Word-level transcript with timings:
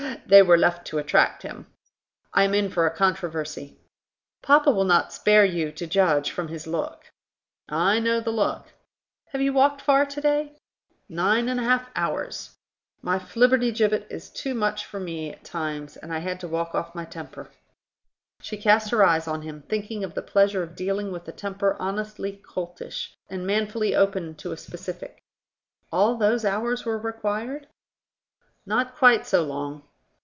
"They 0.25 0.41
were 0.41 0.57
left 0.57 0.85
to 0.87 0.97
attract 0.97 1.43
him. 1.43 1.67
I 2.33 2.43
am 2.43 2.53
in 2.55 2.69
for 2.69 2.85
a 2.87 2.95
controversy." 2.95 3.79
"Papa 4.41 4.71
will 4.71 4.83
not 4.85 5.13
spare 5.13 5.45
you, 5.45 5.71
to 5.73 5.85
judge 5.85 6.31
from 6.31 6.47
his 6.47 6.65
look." 6.65 7.11
"I 7.69 7.99
know 7.99 8.19
the 8.19 8.31
look." 8.31 8.67
"Have 9.27 9.41
you 9.41 9.53
walked 9.53 9.81
far 9.81 10.05
to 10.07 10.21
day?" 10.21 10.57
"Nine 11.09 11.47
and 11.49 11.59
a 11.59 11.63
half 11.63 11.89
hours. 11.95 12.55
My 13.01 13.19
Flibbertigibbet 13.19 14.07
is 14.09 14.29
too 14.29 14.53
much 14.55 14.85
for 14.85 14.99
me 14.99 15.31
at 15.31 15.43
times, 15.43 15.97
and 15.97 16.11
I 16.13 16.19
had 16.19 16.39
to 16.41 16.47
walk 16.47 16.73
off 16.73 16.95
my 16.95 17.05
temper." 17.05 17.49
She 18.41 18.57
cast 18.57 18.89
her 18.91 19.03
eyes 19.05 19.27
on 19.27 19.43
him, 19.43 19.61
thinking 19.63 20.03
of 20.03 20.13
the 20.15 20.21
pleasure 20.23 20.63
of 20.63 20.75
dealing 20.75 21.11
with 21.11 21.27
a 21.27 21.31
temper 21.33 21.77
honestly 21.79 22.41
coltish, 22.43 23.13
and 23.29 23.45
manfully 23.45 23.93
open 23.95 24.33
to 24.35 24.51
a 24.53 24.57
specific. 24.57 25.21
"All 25.91 26.15
those 26.15 26.43
hours 26.45 26.85
were 26.85 26.97
required?" 26.97 27.67
"Not 28.65 28.95
quite 28.95 29.25
so 29.27 29.43
long." 29.43 29.83